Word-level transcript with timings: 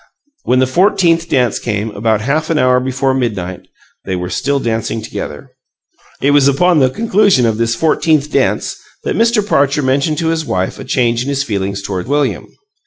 When 0.45 0.57
the 0.57 0.65
fourteenth 0.65 1.29
dance 1.29 1.59
came, 1.59 1.91
about 1.91 2.21
half 2.21 2.49
an 2.49 2.57
hour 2.57 2.79
before 2.79 3.13
midnight, 3.13 3.67
they 4.03 4.15
were 4.15 4.31
still 4.31 4.59
dancing 4.59 4.99
together. 5.03 5.51
It 6.23 6.31
was 6.31 6.47
upon 6.47 6.79
the 6.79 6.89
conclusion 6.89 7.45
of 7.45 7.59
this 7.59 7.75
fourteenth 7.75 8.31
dance 8.31 8.77
that 9.03 9.15
Mr. 9.15 9.47
Parcher 9.47 9.83
mentioned 9.83 10.17
to 10.17 10.29
his 10.29 10.43
wife 10.43 10.79
a 10.79 10.83
change 10.85 11.21
in 11.21 11.29
his 11.29 11.43
feelings 11.43 11.83
toward 11.83 12.07
William. 12.07 12.47